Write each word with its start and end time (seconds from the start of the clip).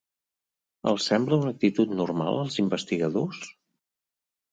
Els 0.91 1.09
sembla 1.11 1.37
una 1.41 1.51
actitud 1.55 1.93
normal 1.99 2.39
als 2.45 2.57
investigadors? 2.63 3.43